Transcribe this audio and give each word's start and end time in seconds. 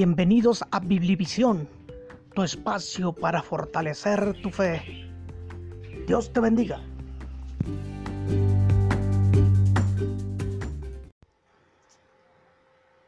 Bienvenidos 0.00 0.64
a 0.70 0.78
Biblivisión, 0.78 1.68
tu 2.32 2.44
espacio 2.44 3.12
para 3.12 3.42
fortalecer 3.42 4.40
tu 4.42 4.50
fe. 4.50 5.10
Dios 6.06 6.32
te 6.32 6.38
bendiga. 6.38 6.80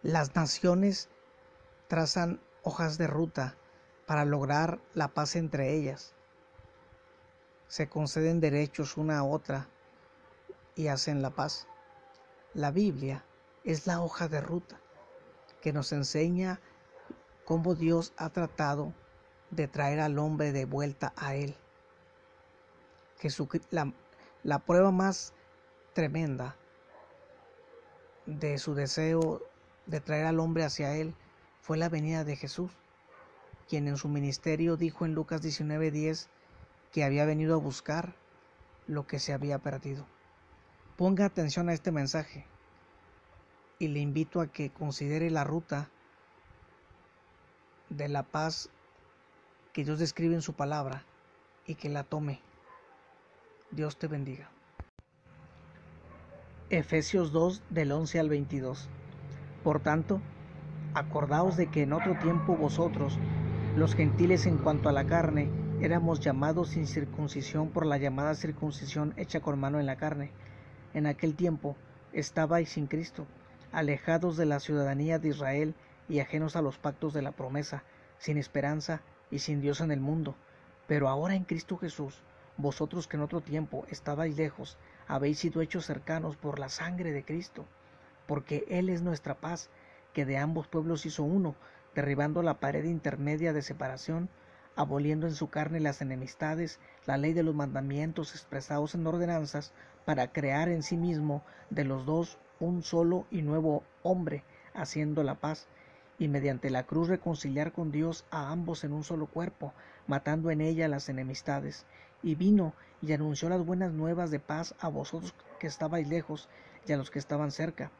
Las 0.03 0.35
naciones 0.35 1.09
trazan 1.87 2.41
hojas 2.65 2.99
de 2.99 3.07
ruta 3.07 3.55
para 4.05 4.25
lograr 4.25 4.81
la 4.95 5.07
paz 5.07 5.37
entre 5.37 5.77
ellas. 5.77 6.17
Se 7.69 7.89
conceden 7.89 8.41
derechos 8.41 8.97
una 8.97 9.21
a 9.21 9.23
otra 9.23 9.69
y 10.75 10.89
hacen 10.89 11.23
la 11.23 11.31
paz. 11.31 11.69
La 12.53 12.73
Biblia 12.73 13.25
es 13.63 13.87
la 13.87 14.03
hoja 14.03 14.27
de 14.27 14.41
ruta 14.41 14.81
que 15.61 15.73
nos 15.73 15.93
enseña 15.93 16.59
cómo 17.51 17.75
Dios 17.75 18.13
ha 18.17 18.29
tratado 18.31 18.95
de 19.51 19.67
traer 19.67 19.99
al 19.99 20.21
hombre 20.21 20.53
de 20.53 20.67
vuelta 20.67 21.13
a 21.17 21.35
Él. 21.35 21.57
la, 23.71 23.93
la 24.45 24.61
prueba 24.61 24.93
más 24.93 25.35
tremenda 25.93 26.55
de 28.25 28.57
su 28.59 28.77
deseo 28.77 29.43
de 29.87 29.99
traer 29.99 30.27
al 30.27 30.39
hombre 30.39 30.63
hacia 30.63 30.95
Él 30.95 31.13
fue 31.61 31.77
la 31.77 31.89
venida 31.89 32.23
de 32.23 32.37
Jesús, 32.37 32.71
quien 33.69 33.89
en 33.89 33.97
su 33.97 34.09
ministerio 34.09 34.77
dijo 34.77 35.05
en 35.05 35.15
Lucas 35.17 35.43
19:10 35.43 36.29
que 36.93 37.03
había 37.03 37.25
venido 37.25 37.57
a 37.57 37.59
buscar 37.59 38.15
lo 38.87 39.09
que 39.09 39.19
se 39.19 39.33
había 39.33 39.59
perdido. 39.59 40.07
Ponga 40.97 41.25
atención 41.25 41.69
a 41.69 41.73
este 41.73 41.91
mensaje 41.91 42.47
y 43.81 43.89
le 43.89 43.99
invito 43.99 44.41
a 44.41 44.47
que 44.47 44.71
considere 44.71 45.31
la 45.31 45.43
ruta 45.43 45.91
de 47.91 48.09
la 48.09 48.23
paz 48.23 48.71
que 49.73 49.85
Dios 49.85 49.99
describe 49.99 50.35
en 50.35 50.43
su 50.43 50.55
palabra 50.55 51.05
y 51.67 51.75
que 51.75 51.89
la 51.89 52.05
tome. 52.05 52.41
Dios 53.71 53.97
te 53.99 54.07
bendiga. 54.07 54.51
Efesios 56.71 57.33
2 57.33 57.63
del 57.71 57.93
11 57.93 58.21
al 58.21 58.29
22. 58.29 58.89
Por 59.63 59.81
tanto, 59.81 60.21
acordaos 60.95 61.57
de 61.57 61.67
que 61.67 61.83
en 61.83 61.93
otro 61.93 62.17
tiempo 62.19 62.57
vosotros, 62.57 63.19
los 63.77 63.95
gentiles 63.95 64.47
en 64.47 64.59
cuanto 64.59 64.89
a 64.89 64.93
la 64.93 65.07
carne, 65.07 65.51
éramos 65.81 66.21
llamados 66.21 66.71
sin 66.71 66.87
circuncisión 66.87 67.71
por 67.71 67.87
la 67.87 67.99
llamada 67.99 68.35
circuncisión 68.35 69.15
hecha 69.17 69.41
con 69.41 69.59
mano 69.59 69.79
en 69.81 69.87
la 69.87 69.97
carne. 69.97 70.31
En 70.95 71.07
aquel 71.07 71.35
tiempo 71.35 71.77
estabais 72.13 72.71
sin 72.71 72.87
Cristo 72.87 73.27
alejados 73.73 74.37
de 74.37 74.47
la 74.47 74.61
ciudadanía 74.61 75.19
de 75.19 75.29
Israel 75.29 75.75
y 76.11 76.21
ajenos 76.21 76.57
a 76.57 76.63
los 76.63 76.77
pactos 76.77 77.15
de 77.15 77.23
la 77.23 77.33
promesa, 77.33 77.85
sin 78.19 78.37
esperanza 78.37 79.01
y 79.31 79.39
sin 79.39 79.61
Dios 79.61 79.81
en 79.81 79.93
el 79.93 80.01
mundo. 80.01 80.35
Pero 80.89 81.09
ahora 81.09 81.37
en 81.37 81.45
Cristo 81.45 81.79
Jesús, 81.79 82.23
vosotros 82.57 83.07
que 83.07 83.17
en 83.17 83.23
otro 83.23 83.41
tiempo 83.41 83.87
estabais 83.89 84.37
lejos, 84.37 84.77
habéis 85.07 85.39
sido 85.39 85.63
hechos 85.63 85.87
cercanos 85.87 86.37
por 86.37 86.59
la 86.59 86.69
sangre 86.69 87.13
de 87.13 87.25
Cristo, 87.25 87.65
porque 88.27 88.65
Él 88.69 88.89
es 88.89 89.03
nuestra 89.03 89.37
paz, 89.37 89.71
que 90.13 90.25
de 90.25 90.37
ambos 90.37 90.67
pueblos 90.67 91.07
hizo 91.07 91.23
uno, 91.23 91.55
derribando 91.95 92.43
la 92.43 92.59
pared 92.59 92.85
intermedia 92.85 93.53
de 93.53 93.63
separación, 93.63 94.29
aboliendo 94.77 95.29
en 95.29 95.35
su 95.35 95.49
carne 95.49 95.79
las 95.79 96.03
enemistades, 96.03 96.81
la 97.07 97.19
ley 97.19 97.33
de 97.33 97.45
los 97.45 97.55
mandamientos 97.55 98.35
expresados 98.35 98.95
en 98.97 99.07
ordenanzas, 99.07 99.73
para 100.05 100.33
crear 100.33 100.69
en 100.69 100.83
sí 100.83 100.97
mismo 100.97 101.45
de 101.71 101.85
los 101.85 102.05
dos 102.05 102.39
un 102.59 102.83
solo 102.83 103.27
y 103.31 103.43
nuevo 103.43 103.85
hombre, 104.03 104.43
haciendo 104.75 105.23
la 105.23 105.37
paz, 105.37 105.69
y 106.21 106.29
mediante 106.29 106.69
la 106.69 106.85
cruz 106.85 107.09
reconciliar 107.09 107.73
con 107.73 107.91
Dios 107.91 108.27
a 108.31 108.53
ambos 108.53 108.85
en 108.85 108.93
un 108.93 109.05
solo 109.05 109.27
cuerpo, 109.27 109.73
matando 110.07 110.51
en 110.51 110.61
ella 110.61 110.87
las 110.87 111.09
enemistades. 111.09 111.87
Y 112.23 112.35
vino 112.35 112.75
y 113.01 113.13
anunció 113.15 113.49
las 113.49 113.65
buenas 113.65 113.93
nuevas 113.93 114.31
de 114.31 114.39
paz 114.39 114.75
a 114.81 114.89
vosotros 114.89 115.35
que 115.59 115.67
estabais 115.67 116.07
lejos 116.07 116.51
y 116.87 116.93
a 116.93 116.99
los 116.99 117.11
que 117.11 117.19
estaban 117.19 117.51
cerca, 117.51 117.91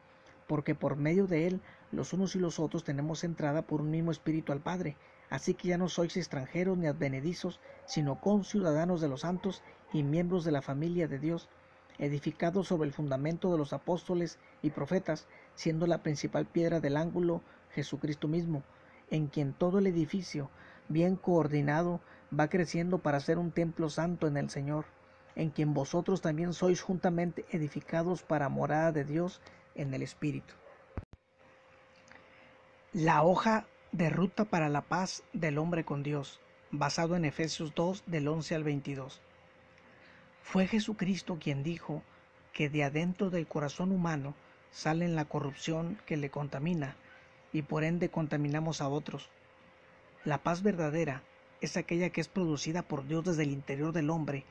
porque 0.45 0.75
por 0.75 0.97
medio 0.97 1.25
de 1.25 1.47
él 1.47 1.61
los 1.91 2.13
unos 2.13 2.35
y 2.35 2.39
los 2.39 2.59
otros 2.59 2.83
tenemos 2.83 3.23
entrada 3.23 3.63
por 3.63 3.81
un 3.81 3.89
mismo 3.89 4.11
espíritu 4.11 4.51
al 4.51 4.61
Padre. 4.61 4.97
Así 5.31 5.55
que 5.55 5.69
ya 5.69 5.79
no 5.79 5.89
sois 5.89 6.15
extranjeros 6.15 6.77
ni 6.77 6.85
advenedizos, 6.85 7.59
sino 7.85 8.21
conciudadanos 8.21 9.01
de 9.01 9.09
los 9.09 9.21
santos 9.21 9.63
y 9.93 10.03
miembros 10.03 10.45
de 10.45 10.51
la 10.51 10.61
familia 10.61 11.07
de 11.07 11.17
Dios 11.17 11.49
edificado 11.97 12.63
sobre 12.63 12.87
el 12.87 12.93
fundamento 12.93 13.51
de 13.51 13.57
los 13.57 13.73
apóstoles 13.73 14.37
y 14.61 14.71
profetas, 14.71 15.27
siendo 15.55 15.87
la 15.87 16.03
principal 16.03 16.45
piedra 16.45 16.79
del 16.79 16.97
ángulo 16.97 17.41
Jesucristo 17.73 18.27
mismo, 18.27 18.63
en 19.09 19.27
quien 19.27 19.53
todo 19.53 19.79
el 19.79 19.87
edificio, 19.87 20.49
bien 20.87 21.15
coordinado, 21.15 22.01
va 22.37 22.47
creciendo 22.47 22.99
para 22.99 23.19
ser 23.19 23.37
un 23.37 23.51
templo 23.51 23.89
santo 23.89 24.27
en 24.27 24.37
el 24.37 24.49
Señor, 24.49 24.85
en 25.35 25.49
quien 25.49 25.73
vosotros 25.73 26.21
también 26.21 26.53
sois 26.53 26.81
juntamente 26.81 27.45
edificados 27.51 28.23
para 28.23 28.49
morada 28.49 28.91
de 28.91 29.05
Dios 29.05 29.41
en 29.75 29.93
el 29.93 30.01
Espíritu. 30.01 30.53
La 32.93 33.23
hoja 33.23 33.67
de 33.91 34.09
ruta 34.09 34.45
para 34.45 34.69
la 34.69 34.81
paz 34.81 35.23
del 35.33 35.57
hombre 35.57 35.85
con 35.85 36.03
Dios, 36.03 36.39
basado 36.71 37.15
en 37.15 37.25
Efesios 37.25 37.73
2 37.75 38.03
del 38.05 38.27
11 38.27 38.55
al 38.55 38.63
22. 38.63 39.21
Fue 40.41 40.67
Jesucristo 40.67 41.37
quien 41.39 41.63
dijo 41.63 42.01
que 42.53 42.69
de 42.69 42.83
adentro 42.83 43.29
del 43.29 43.47
corazón 43.47 43.91
humano 43.91 44.35
sale 44.71 45.07
la 45.07 45.25
corrupción 45.25 45.97
que 46.05 46.17
le 46.17 46.29
contamina 46.29 46.95
y 47.53 47.61
por 47.63 47.83
ende 47.83 48.09
contaminamos 48.09 48.81
a 48.81 48.87
otros. 48.87 49.29
La 50.23 50.37
paz 50.39 50.63
verdadera 50.63 51.23
es 51.61 51.77
aquella 51.77 52.09
que 52.09 52.21
es 52.21 52.27
producida 52.27 52.81
por 52.81 53.07
Dios 53.07 53.25
desde 53.25 53.43
el 53.43 53.51
interior 53.51 53.93
del 53.93 54.09
hombre. 54.09 54.45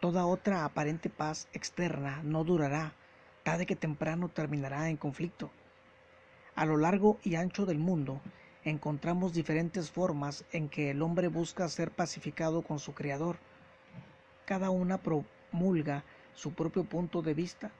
Toda 0.00 0.26
otra 0.26 0.64
aparente 0.64 1.10
paz 1.10 1.48
externa 1.52 2.20
no 2.22 2.44
durará, 2.44 2.92
tarde 3.42 3.66
que 3.66 3.76
temprano 3.76 4.28
terminará 4.28 4.88
en 4.88 4.96
conflicto. 4.96 5.50
A 6.54 6.64
lo 6.64 6.76
largo 6.76 7.18
y 7.22 7.36
ancho 7.36 7.66
del 7.66 7.78
mundo 7.78 8.20
encontramos 8.64 9.32
diferentes 9.32 9.90
formas 9.90 10.44
en 10.52 10.68
que 10.68 10.90
el 10.90 11.02
hombre 11.02 11.28
busca 11.28 11.68
ser 11.68 11.90
pacificado 11.90 12.62
con 12.62 12.78
su 12.78 12.94
Creador 12.94 13.36
cada 14.46 14.70
una 14.70 14.98
promulga 14.98 16.04
su 16.34 16.54
propio 16.54 16.84
punto 16.84 17.20
de 17.20 17.34
vista 17.34 17.72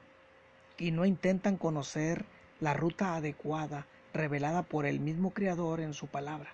y 0.76 0.90
no 0.90 1.06
intentan 1.06 1.56
conocer 1.56 2.26
la 2.60 2.74
ruta 2.74 3.14
adecuada 3.14 3.86
revelada 4.16 4.62
por 4.62 4.86
el 4.86 5.00
mismo 5.00 5.30
Creador 5.30 5.80
en 5.80 5.94
su 5.94 6.06
palabra. 6.06 6.50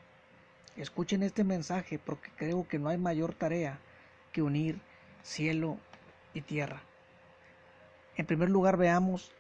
Escuchen 0.76 1.22
este 1.22 1.44
mensaje 1.44 1.98
porque 1.98 2.30
creo 2.36 2.66
que 2.66 2.78
no 2.78 2.88
hay 2.88 2.98
mayor 2.98 3.34
tarea 3.34 3.78
que 4.32 4.42
unir 4.42 4.80
cielo 5.22 5.78
y 6.34 6.40
tierra. 6.40 6.82
En 8.16 8.26
primer 8.26 8.50
lugar 8.50 8.76
veamos 8.76 9.32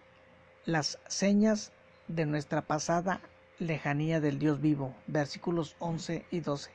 las 0.64 0.98
señas 1.08 1.72
de 2.08 2.26
nuestra 2.26 2.62
pasada 2.62 3.20
lejanía 3.58 4.20
del 4.20 4.38
Dios 4.38 4.60
vivo, 4.60 4.94
versículos 5.06 5.76
11 5.78 6.26
y 6.30 6.40
12. 6.40 6.70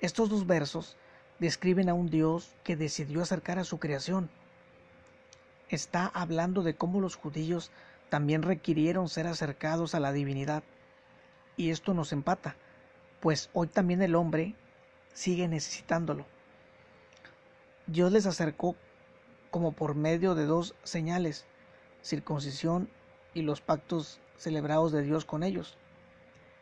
Estos 0.00 0.28
dos 0.28 0.46
versos 0.46 0.96
describen 1.38 1.88
a 1.88 1.94
un 1.94 2.10
Dios 2.10 2.54
que 2.64 2.76
decidió 2.76 3.22
acercar 3.22 3.58
a 3.58 3.64
su 3.64 3.78
creación. 3.78 4.30
Está 5.68 6.06
hablando 6.06 6.62
de 6.62 6.74
cómo 6.74 7.00
los 7.00 7.16
judíos 7.16 7.70
también 8.08 8.42
requirieron 8.42 9.08
ser 9.08 9.26
acercados 9.26 9.94
a 9.94 10.00
la 10.00 10.12
divinidad. 10.12 10.62
Y 11.56 11.70
esto 11.70 11.94
nos 11.94 12.12
empata, 12.12 12.56
pues 13.20 13.50
hoy 13.52 13.66
también 13.66 14.02
el 14.02 14.14
hombre 14.14 14.54
sigue 15.12 15.48
necesitándolo. 15.48 16.24
Dios 17.86 18.12
les 18.12 18.26
acercó 18.26 18.76
como 19.50 19.72
por 19.72 19.94
medio 19.94 20.34
de 20.34 20.44
dos 20.44 20.74
señales, 20.84 21.46
circuncisión 22.02 22.88
y 23.34 23.42
los 23.42 23.60
pactos 23.60 24.20
celebrados 24.36 24.92
de 24.92 25.02
Dios 25.02 25.24
con 25.24 25.42
ellos. 25.42 25.76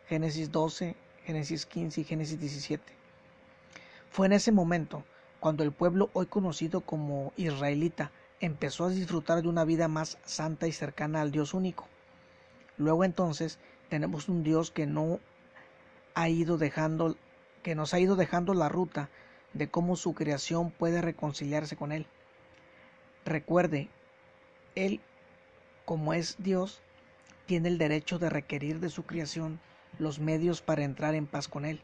Génesis 0.08 0.52
12, 0.52 0.96
Génesis 1.24 1.66
15 1.66 2.00
y 2.00 2.04
Génesis 2.04 2.40
17. 2.40 2.82
Fue 4.10 4.26
en 4.26 4.32
ese 4.32 4.52
momento 4.52 5.04
cuando 5.40 5.62
el 5.62 5.72
pueblo 5.72 6.10
hoy 6.12 6.26
conocido 6.26 6.80
como 6.80 7.32
israelita 7.36 8.10
empezó 8.40 8.84
a 8.84 8.90
disfrutar 8.90 9.42
de 9.42 9.48
una 9.48 9.64
vida 9.64 9.88
más 9.88 10.18
santa 10.24 10.66
y 10.66 10.72
cercana 10.72 11.20
al 11.20 11.30
Dios 11.30 11.54
único. 11.54 11.86
Luego 12.76 13.04
entonces 13.04 13.58
tenemos 13.88 14.28
un 14.28 14.42
Dios 14.42 14.70
que 14.70 14.86
no 14.86 15.20
ha 16.14 16.28
ido 16.28 16.58
dejando 16.58 17.16
que 17.62 17.74
nos 17.74 17.94
ha 17.94 17.98
ido 17.98 18.14
dejando 18.14 18.54
la 18.54 18.68
ruta 18.68 19.08
de 19.52 19.68
cómo 19.68 19.96
su 19.96 20.14
creación 20.14 20.70
puede 20.70 21.02
reconciliarse 21.02 21.74
con 21.74 21.90
él. 21.90 22.06
Recuerde, 23.24 23.88
él 24.76 25.00
como 25.86 26.12
es 26.12 26.34
Dios, 26.38 26.80
tiene 27.46 27.68
el 27.68 27.78
derecho 27.78 28.18
de 28.18 28.28
requerir 28.28 28.80
de 28.80 28.90
su 28.90 29.04
creación 29.04 29.60
los 29.98 30.18
medios 30.18 30.60
para 30.60 30.82
entrar 30.82 31.14
en 31.14 31.26
paz 31.26 31.48
con 31.48 31.64
él. 31.64 31.80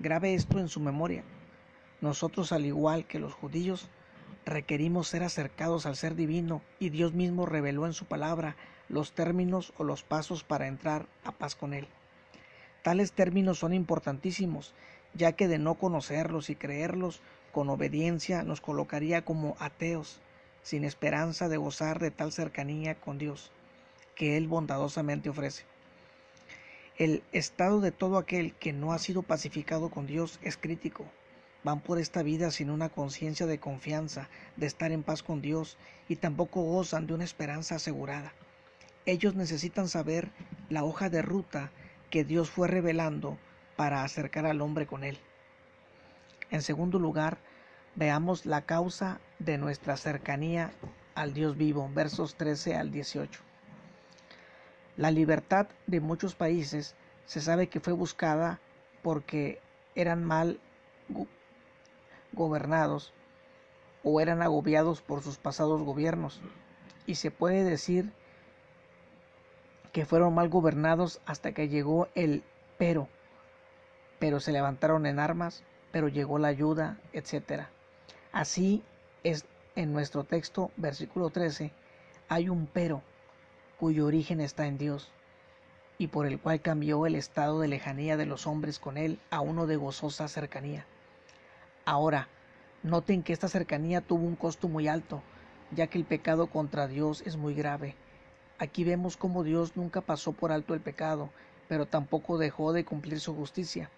Grabe 0.00 0.34
esto 0.34 0.58
en 0.58 0.68
su 0.68 0.80
memoria. 0.80 1.22
Nosotros, 2.00 2.50
al 2.50 2.66
igual 2.66 3.06
que 3.06 3.20
los 3.20 3.32
judíos, 3.32 3.88
requerimos 4.44 5.08
ser 5.08 5.22
acercados 5.22 5.86
al 5.86 5.96
ser 5.96 6.14
divino 6.14 6.62
y 6.78 6.90
Dios 6.90 7.12
mismo 7.12 7.46
reveló 7.46 7.86
en 7.86 7.92
su 7.92 8.06
palabra 8.06 8.56
los 8.88 9.12
términos 9.12 9.72
o 9.78 9.84
los 9.84 10.02
pasos 10.02 10.44
para 10.44 10.66
entrar 10.66 11.06
a 11.24 11.32
paz 11.32 11.54
con 11.54 11.74
Él. 11.74 11.86
Tales 12.82 13.12
términos 13.12 13.58
son 13.58 13.72
importantísimos, 13.72 14.74
ya 15.14 15.32
que 15.32 15.48
de 15.48 15.58
no 15.58 15.74
conocerlos 15.74 16.50
y 16.50 16.56
creerlos 16.56 17.20
con 17.52 17.70
obediencia 17.70 18.42
nos 18.42 18.60
colocaría 18.60 19.24
como 19.24 19.56
ateos, 19.60 20.20
sin 20.62 20.84
esperanza 20.84 21.48
de 21.48 21.56
gozar 21.56 21.98
de 21.98 22.10
tal 22.10 22.32
cercanía 22.32 22.94
con 22.94 23.18
Dios 23.18 23.52
que 24.14 24.36
Él 24.36 24.48
bondadosamente 24.48 25.28
ofrece. 25.28 25.64
El 26.98 27.22
estado 27.32 27.80
de 27.80 27.90
todo 27.90 28.18
aquel 28.18 28.54
que 28.54 28.72
no 28.72 28.92
ha 28.92 28.98
sido 28.98 29.22
pacificado 29.22 29.90
con 29.90 30.06
Dios 30.06 30.38
es 30.42 30.56
crítico. 30.56 31.06
Van 31.64 31.80
por 31.80 31.98
esta 31.98 32.22
vida 32.22 32.50
sin 32.50 32.70
una 32.70 32.88
conciencia 32.88 33.46
de 33.46 33.60
confianza, 33.60 34.28
de 34.56 34.66
estar 34.66 34.90
en 34.90 35.02
paz 35.02 35.22
con 35.22 35.40
Dios, 35.40 35.76
y 36.08 36.16
tampoco 36.16 36.62
gozan 36.62 37.06
de 37.06 37.14
una 37.14 37.24
esperanza 37.24 37.76
asegurada. 37.76 38.32
Ellos 39.06 39.34
necesitan 39.34 39.88
saber 39.88 40.30
la 40.68 40.84
hoja 40.84 41.08
de 41.08 41.22
ruta 41.22 41.70
que 42.10 42.24
Dios 42.24 42.50
fue 42.50 42.68
revelando 42.68 43.38
para 43.76 44.02
acercar 44.02 44.46
al 44.46 44.60
hombre 44.60 44.86
con 44.86 45.04
él. 45.04 45.18
En 46.50 46.62
segundo 46.62 46.98
lugar, 46.98 47.38
veamos 47.94 48.44
la 48.46 48.62
causa 48.62 49.20
de 49.38 49.58
nuestra 49.58 49.96
cercanía 49.96 50.72
al 51.14 51.32
Dios 51.32 51.56
vivo, 51.56 51.90
versos 51.94 52.34
13 52.36 52.76
al 52.76 52.90
18. 52.90 53.40
La 54.96 55.10
libertad 55.10 55.68
de 55.86 56.00
muchos 56.00 56.34
países 56.34 56.94
se 57.24 57.40
sabe 57.40 57.68
que 57.68 57.80
fue 57.80 57.92
buscada 57.92 58.60
porque 59.02 59.60
eran 59.94 60.24
mal 60.24 60.60
gobernados 62.32 63.12
o 64.04 64.20
eran 64.20 64.42
agobiados 64.42 65.00
por 65.00 65.22
sus 65.22 65.38
pasados 65.38 65.82
gobiernos. 65.82 66.40
Y 67.06 67.16
se 67.16 67.30
puede 67.30 67.64
decir 67.64 68.12
que 69.92 70.06
fueron 70.06 70.34
mal 70.34 70.48
gobernados 70.48 71.20
hasta 71.26 71.52
que 71.52 71.68
llegó 71.68 72.08
el 72.14 72.42
pero, 72.78 73.08
pero 74.18 74.40
se 74.40 74.52
levantaron 74.52 75.06
en 75.06 75.18
armas, 75.18 75.62
pero 75.92 76.08
llegó 76.08 76.38
la 76.38 76.48
ayuda, 76.48 76.98
etc. 77.12 77.64
Así 78.32 78.82
es 79.22 79.44
en 79.76 79.92
nuestro 79.92 80.24
texto, 80.24 80.70
versículo 80.76 81.30
13, 81.30 81.72
hay 82.28 82.48
un 82.48 82.66
pero, 82.66 83.02
cuyo 83.78 84.06
origen 84.06 84.40
está 84.40 84.66
en 84.66 84.78
Dios, 84.78 85.10
y 85.98 86.08
por 86.08 86.26
el 86.26 86.40
cual 86.40 86.60
cambió 86.60 87.06
el 87.06 87.14
estado 87.14 87.60
de 87.60 87.68
lejanía 87.68 88.16
de 88.16 88.26
los 88.26 88.46
hombres 88.46 88.78
con 88.78 88.96
Él 88.96 89.18
a 89.30 89.40
uno 89.40 89.66
de 89.66 89.76
gozosa 89.76 90.28
cercanía. 90.28 90.86
Ahora, 91.84 92.28
noten 92.82 93.22
que 93.22 93.32
esta 93.32 93.48
cercanía 93.48 94.00
tuvo 94.00 94.26
un 94.26 94.36
costo 94.36 94.68
muy 94.68 94.88
alto, 94.88 95.22
ya 95.70 95.86
que 95.86 95.98
el 95.98 96.04
pecado 96.04 96.48
contra 96.48 96.86
Dios 96.86 97.22
es 97.26 97.36
muy 97.36 97.54
grave, 97.54 97.96
Aquí 98.62 98.84
vemos 98.84 99.16
cómo 99.16 99.42
Dios 99.42 99.76
nunca 99.76 100.02
pasó 100.02 100.30
por 100.30 100.52
alto 100.52 100.72
el 100.72 100.80
pecado, 100.80 101.30
pero 101.66 101.86
tampoco 101.86 102.38
dejó 102.38 102.72
de 102.72 102.84
cumplir 102.84 103.18
su 103.18 103.34
justicia. 103.34 103.90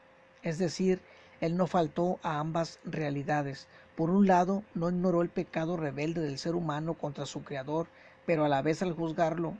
Es 0.43 0.57
decir, 0.57 1.03
Él 1.43 1.59
no 1.59 1.67
faltó 1.67 2.19
a 2.23 2.39
ambas 2.39 2.79
realidades. 2.83 3.69
Por 3.95 4.09
un 4.09 4.27
lado, 4.27 4.63
no 4.73 4.89
ignoró 4.89 5.21
el 5.21 5.29
pecado 5.29 5.77
rebelde 5.77 6.23
del 6.23 6.39
ser 6.39 6.55
humano 6.55 6.95
contra 6.95 7.27
su 7.27 7.45
Creador, 7.45 7.89
pero 8.25 8.47
a 8.47 8.49
la 8.49 8.63
vez 8.63 8.81
al 8.81 8.95
juzgarlo 8.95 9.55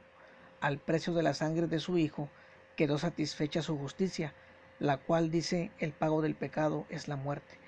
al 0.63 0.79
precio 0.79 1.13
de 1.13 1.23
la 1.23 1.35
sangre 1.35 1.67
de 1.67 1.81
su 1.81 1.99
Hijo, 1.99 2.31
quedó 2.75 2.97
satisfecha 2.97 3.61
su 3.61 3.77
justicia, 3.77 4.33
la 4.79 4.97
cual 4.97 5.31
dice 5.31 5.71
el 5.81 5.93
pago 5.93 6.23
del 6.23 6.35
pecado 6.35 6.87
es 6.89 7.09
la 7.09 7.17
muerte, 7.17 7.59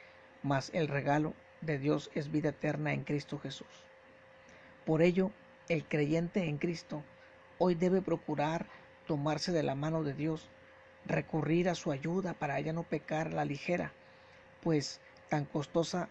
mas 0.43 0.71
el 0.75 0.89
regalo 0.89 1.35
de 1.61 1.79
Dios 1.79 2.11
es 2.15 2.31
vida 2.31 2.51
eterna 2.51 2.93
en 2.93 3.05
Cristo 3.05 3.39
Jesús. 3.39 3.69
Por 4.85 5.03
ello, 5.03 5.31
el 5.69 5.85
creyente 5.85 6.45
en 6.45 6.59
Cristo 6.59 7.03
hoy 7.59 7.75
debe 7.75 8.03
procurar 8.03 8.67
tomarse 9.07 9.53
de 9.53 9.63
la 9.63 9.75
mano 9.75 10.03
de 10.03 10.15
Dios, 10.15 10.49
recurrir 11.05 11.69
a 11.69 11.75
su 11.75 11.91
ayuda 11.91 12.35
para 12.35 12.61
ya 12.61 12.73
no 12.73 12.83
pecar 12.83 13.33
la 13.33 13.45
ligera, 13.45 13.93
pues 14.63 15.01
tan 15.29 15.45
costosa 15.45 16.09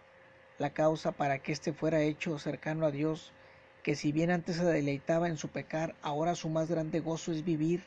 la 0.58 0.72
causa 0.72 1.12
para 1.12 1.40
que 1.40 1.52
éste 1.52 1.74
fuera 1.74 2.02
hecho 2.02 2.40
cercano 2.40 2.86
a 2.86 2.92
Dios, 2.92 3.32
que 3.84 3.96
si 3.96 4.12
bien 4.12 4.32
antes 4.32 4.56
se 4.56 4.66
deleitaba 4.66 5.28
en 5.28 5.38
su 5.38 5.50
pecar, 5.50 5.96
ahora 6.02 6.36
su 6.36 6.50
más 6.50 6.70
grande 6.70 7.02
gozo 7.02 7.32
es 7.32 7.44
vivir 7.44 7.84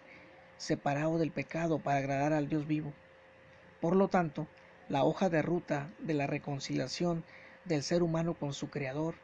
separado 0.59 1.19
del 1.19 1.33
pecado 1.33 1.79
para 1.79 1.99
agradar 1.99 2.33
al 2.33 2.49
Dios 2.49 2.67
vivo. 2.67 2.93
Por 3.81 3.97
lo 3.97 4.09
tanto, 4.09 4.47
la 4.89 5.05
hoja 5.05 5.29
de 5.29 5.43
ruta 5.43 5.91
de 5.99 6.15
la 6.15 6.27
reconciliación 6.27 7.25
del 7.65 7.83
ser 7.83 8.03
humano 8.03 8.35
con 8.35 8.55
su 8.55 8.71
Creador, 8.71 9.15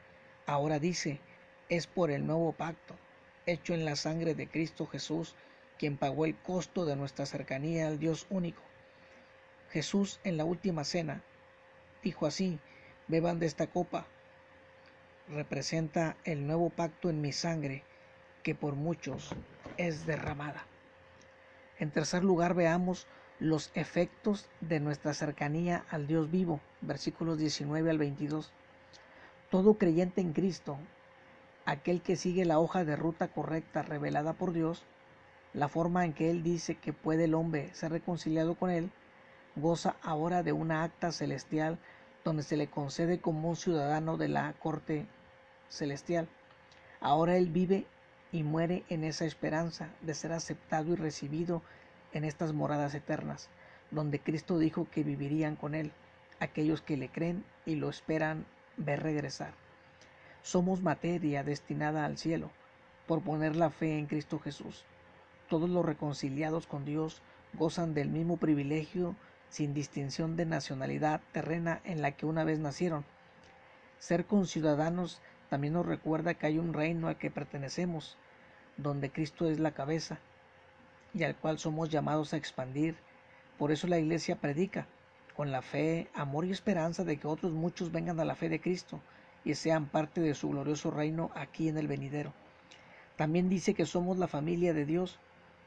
ahora 0.47 0.79
dice, 0.79 1.21
es 1.69 1.87
por 1.87 2.11
el 2.11 2.27
nuevo 2.27 2.53
pacto, 2.53 2.97
hecho 3.47 3.73
en 3.73 3.85
la 3.85 3.97
sangre 3.97 4.35
de 4.35 4.47
Cristo 4.47 4.87
Jesús, 4.87 5.35
quien 5.79 5.97
pagó 5.97 6.27
el 6.27 6.37
costo 6.37 6.85
de 6.85 6.97
nuestra 6.97 7.25
cercanía 7.25 7.89
al 7.89 7.99
Dios 7.99 8.27
único. 8.29 8.63
Jesús 9.71 10.21
en 10.23 10.37
la 10.37 10.45
última 10.45 10.85
cena 10.85 11.23
dijo 12.03 12.27
así, 12.27 12.59
beban 13.09 13.39
de 13.39 13.47
esta 13.47 13.67
copa, 13.67 14.07
representa 15.29 16.17
el 16.25 16.47
nuevo 16.47 16.69
pacto 16.69 17.09
en 17.09 17.23
mi 17.23 17.33
sangre, 17.33 17.83
que 18.43 18.55
por 18.55 18.75
muchos 18.75 19.35
es 19.79 20.05
derramada. 20.05 20.67
En 21.79 21.91
tercer 21.91 22.23
lugar, 22.23 22.55
veamos 22.55 23.07
los 23.41 23.71
efectos 23.75 24.49
de 24.61 24.81
nuestra 24.81 25.15
cercanía 25.15 25.85
al 25.91 26.07
Dios 26.07 26.31
vivo, 26.31 26.61
versículos 26.81 27.39
19 27.39 27.91
al 27.91 27.99
22. 27.99 28.53
Todo 29.51 29.75
creyente 29.75 30.21
en 30.21 30.33
Cristo 30.33 30.79
aquel 31.65 32.03
que 32.03 32.17
sigue 32.17 32.45
la 32.45 32.59
hoja 32.59 32.85
de 32.85 32.97
ruta 32.97 33.29
correcta 33.29 33.83
revelada 33.83 34.35
por 34.35 34.53
Dios, 34.53 34.83
la 35.53 35.69
forma 35.69 36.05
en 36.05 36.13
que 36.13 36.31
Él 36.31 36.43
dice 36.43 36.75
que 36.77 36.93
puede 36.93 37.25
el 37.25 37.35
hombre 37.35 37.73
ser 37.75 37.93
reconciliado 37.93 38.55
con 38.55 38.71
Él, 38.71 38.91
goza 39.57 39.97
ahora 40.03 40.43
de 40.43 40.53
una 40.53 40.83
acta 40.83 41.13
celestial 41.13 41.79
donde 42.25 42.43
se 42.43 42.57
le 42.57 42.69
concede 42.69 43.21
como 43.21 43.49
un 43.49 43.57
ciudadano 43.57 44.17
de 44.17 44.29
la 44.29 44.53
corte 44.55 45.07
celestial. 45.69 46.29
Ahora 47.01 47.37
Él 47.37 47.49
vive 47.49 47.87
y 48.33 48.43
muere 48.43 48.85
en 48.89 49.05
esa 49.05 49.25
esperanza 49.25 49.89
de 50.01 50.15
ser 50.15 50.33
aceptado 50.33 50.93
y 50.93 50.97
recibido 50.97 51.63
en 52.15 52.25
estas 52.25 52.53
moradas 52.53 52.95
eternas, 52.95 53.51
donde 53.91 54.21
Cristo 54.21 54.59
dijo 54.59 54.89
que 54.91 55.03
vivirían 55.03 55.57
con 55.57 55.75
Él, 55.75 55.93
aquellos 56.41 56.81
que 56.81 56.97
le 56.97 57.09
creen 57.09 57.45
y 57.67 57.75
lo 57.75 57.91
esperan 57.91 58.47
ver 58.77 59.03
regresar. 59.03 59.53
Somos 60.43 60.81
materia 60.81 61.43
destinada 61.43 62.05
al 62.05 62.17
cielo 62.17 62.51
por 63.07 63.23
poner 63.23 63.57
la 63.57 63.71
fe 63.71 63.99
en 63.99 64.07
Cristo 64.07 64.39
Jesús. 64.39 64.85
Todos 65.49 65.69
los 65.69 65.85
reconciliados 65.85 66.67
con 66.67 66.85
Dios 66.85 67.21
gozan 67.53 67.95
del 67.95 68.09
mismo 68.09 68.37
privilegio 68.37 69.15
sin 69.51 69.75
distinción 69.75 70.37
de 70.37 70.47
nacionalidad 70.47 71.21
terrena 71.33 71.81
en 71.85 72.01
la 72.01 72.13
que 72.13 72.27
una 72.27 72.45
vez 72.45 72.59
nacieron. 72.59 73.05
Ser 73.99 74.25
conciudadanos 74.27 75.21
también 75.51 75.75
nos 75.75 75.87
recuerda 75.87 76.35
que 76.35 76.47
hay 76.47 76.59
un 76.59 76.73
reino 76.73 77.09
al 77.09 77.17
que 77.17 77.31
pertenecemos, 77.31 78.17
donde 78.77 79.11
Cristo 79.11 79.49
es 79.49 79.61
la 79.61 79.73
cabeza 79.73 80.19
y 81.15 81.23
al 81.23 81.37
cual 81.37 81.59
somos 81.59 81.89
llamados 81.89 82.35
a 82.35 82.37
expandir. 82.37 82.97
Por 83.59 83.73
eso 83.73 83.87
la 83.87 83.99
Iglesia 83.99 84.37
predica, 84.37 84.87
con 85.37 85.53
la 85.53 85.63
fe, 85.63 86.09
amor 86.15 86.45
y 86.45 86.51
esperanza 86.51 87.05
de 87.05 87.17
que 87.17 87.27
otros 87.27 87.53
muchos 87.53 87.93
vengan 87.93 88.21
a 88.21 88.25
la 88.25 88.35
fe 88.35 88.49
de 88.49 88.61
Cristo 88.61 89.01
y 89.45 89.55
sean 89.55 89.87
parte 89.87 90.21
de 90.21 90.35
su 90.35 90.49
glorioso 90.51 90.91
reino 90.91 91.31
aquí 91.35 91.69
en 91.69 91.79
el 91.79 91.89
venidero. 91.89 92.33
También 93.17 93.49
dice 93.49 93.75
que 93.75 93.87
somos 93.87 94.19
la 94.19 94.29
familia 94.29 94.75
de 94.75 94.87
Dios, 94.87 95.19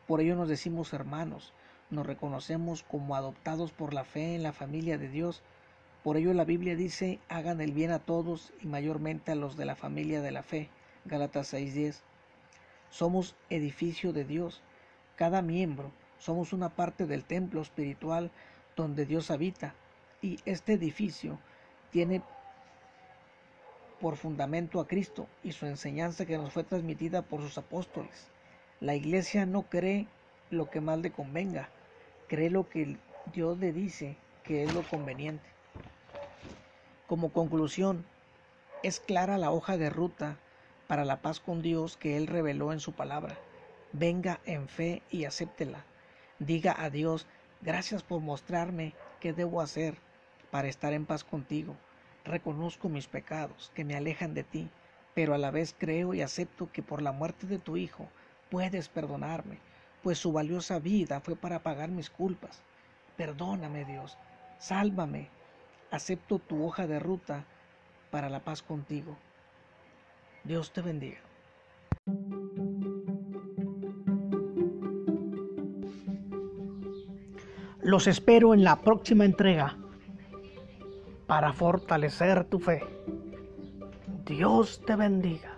por 0.06 0.22
ello 0.22 0.36
nos 0.36 0.50
decimos 0.50 0.94
hermanos, 0.94 1.54
nos 1.90 2.06
reconocemos 2.06 2.84
como 2.84 3.16
adoptados 3.16 3.72
por 3.72 3.94
la 3.94 4.04
fe 4.04 4.36
en 4.36 4.44
la 4.44 4.54
familia 4.54 4.98
de 4.98 5.10
Dios, 5.10 5.44
por 6.04 6.18
ello 6.18 6.34
la 6.34 6.46
Biblia 6.46 6.76
dice 6.76 7.20
hagan 7.30 7.62
el 7.62 7.72
bien 7.72 7.92
a 7.92 8.00
todos 8.00 8.54
y 8.62 8.68
mayormente 8.68 9.32
a 9.32 9.36
los 9.36 9.58
de 9.58 9.66
la 9.66 9.76
familia 9.76 10.22
de 10.22 10.32
la 10.32 10.44
fe, 10.44 10.70
Gálatas 11.06 11.54
6:10. 11.54 12.02
Somos 12.90 13.36
edificio 13.50 14.14
de 14.14 14.24
Dios, 14.24 14.62
cada 15.18 15.42
miembro, 15.42 15.92
somos 16.20 16.54
una 16.54 16.70
parte 16.70 17.06
del 17.06 17.26
templo 17.26 17.62
espiritual 17.62 18.32
donde 18.76 19.06
Dios 19.06 19.32
habita, 19.32 19.74
y 20.22 20.40
este 20.46 20.74
edificio 20.74 21.40
tiene 21.92 22.22
por 24.00 24.16
fundamento 24.16 24.80
a 24.80 24.88
Cristo 24.88 25.28
y 25.44 25.52
su 25.52 25.66
enseñanza 25.66 26.26
que 26.26 26.38
nos 26.38 26.54
fue 26.54 26.64
transmitida 26.64 27.24
por 27.24 27.42
sus 27.42 27.58
apóstoles. 27.58 28.28
La 28.80 28.94
iglesia 28.94 29.46
no 29.48 29.64
cree 29.64 30.08
lo 30.52 30.70
que 30.70 30.82
más 30.82 31.00
le 31.00 31.12
convenga, 31.12 31.70
cree 32.28 32.52
lo 32.52 32.70
que 32.70 32.98
Dios 33.34 33.58
le 33.58 33.74
dice 33.74 34.16
que 34.44 34.64
es 34.64 34.74
lo 34.74 34.84
conveniente. 34.84 35.46
Como 37.08 37.30
conclusión, 37.30 38.06
es 38.84 39.00
clara 39.00 39.40
la 39.40 39.52
hoja 39.52 39.78
de 39.78 39.90
ruta 39.90 40.38
para 40.88 41.06
la 41.06 41.22
paz 41.22 41.40
con 41.40 41.64
Dios 41.64 41.98
que 41.98 42.18
Él 42.18 42.28
reveló 42.28 42.72
en 42.72 42.80
su 42.80 42.94
palabra. 42.94 43.36
Venga 43.94 44.42
en 44.46 44.68
fe 44.68 45.02
y 45.10 45.26
acéptela. 45.26 45.86
Diga 46.40 46.76
a 46.78 46.90
Dios, 46.90 47.26
gracias 47.62 48.04
por 48.04 48.22
mostrarme 48.22 48.94
qué 49.20 49.34
debo 49.34 49.62
hacer 49.62 49.98
para 50.52 50.68
estar 50.68 50.94
en 50.94 51.06
paz 51.06 51.24
contigo. 51.24 51.76
Reconozco 52.26 52.90
mis 52.90 53.08
pecados 53.08 53.72
que 53.74 53.86
me 53.86 53.96
alejan 53.96 54.34
de 54.34 54.44
ti, 54.44 54.70
pero 55.14 55.34
a 55.34 55.38
la 55.38 55.52
vez 55.52 55.74
creo 55.78 56.14
y 56.14 56.22
acepto 56.22 56.72
que 56.72 56.84
por 56.84 57.02
la 57.02 57.12
muerte 57.12 57.48
de 57.48 57.60
tu 57.60 57.78
Hijo 57.78 58.08
puedes 58.50 58.90
perdonarme, 58.90 59.60
pues 60.04 60.20
su 60.20 60.32
valiosa 60.32 60.80
vida 60.80 61.22
fue 61.22 61.36
para 61.36 61.64
pagar 61.64 61.90
mis 61.90 62.10
culpas. 62.10 62.62
Perdóname, 63.16 63.86
Dios, 63.86 64.18
sálvame. 64.60 65.30
Acepto 65.90 66.40
tu 66.40 66.66
hoja 66.66 66.86
de 66.86 67.00
ruta 67.00 67.46
para 68.12 68.30
la 68.30 68.42
paz 68.42 68.62
contigo. 68.62 69.18
Dios 70.44 70.72
te 70.74 70.82
bendiga. 70.82 71.20
Los 77.88 78.06
espero 78.06 78.54
en 78.54 78.66
la 78.66 78.82
próxima 78.82 79.24
entrega 79.24 79.78
para 81.26 81.54
fortalecer 81.54 82.44
tu 82.44 82.60
fe. 82.60 82.84
Dios 84.26 84.82
te 84.86 84.98
bendiga. 84.98 85.57